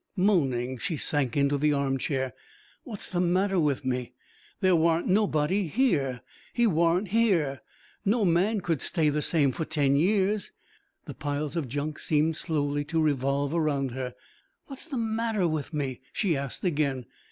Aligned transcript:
Moaning, 0.17 0.79
she 0.79 0.97
sank 0.97 1.37
into 1.37 1.59
the 1.59 1.73
armchair. 1.73 2.33
"What's 2.81 3.07
the 3.11 3.19
matter 3.19 3.59
with 3.59 3.85
me? 3.85 4.13
There 4.59 4.75
warn't 4.75 5.05
nobody 5.05 5.67
here! 5.67 6.21
He 6.53 6.65
warn't 6.65 7.09
here. 7.09 7.61
No 8.03 8.25
man 8.25 8.61
could 8.61 8.81
stay 8.81 9.09
the 9.11 9.21
same 9.21 9.51
for 9.51 9.63
ten 9.63 9.95
years." 9.95 10.53
The 11.05 11.13
piles 11.13 11.55
of 11.55 11.67
junk 11.69 11.99
seemed 11.99 12.35
slowly 12.35 12.83
to 12.85 12.99
revolve 12.99 13.53
around 13.53 13.91
her. 13.91 14.15
"What's 14.65 14.87
the 14.87 14.97
matter 14.97 15.47
with 15.47 15.71
me?" 15.71 16.01
she 16.11 16.35
asked 16.35 16.63
again. 16.63 17.05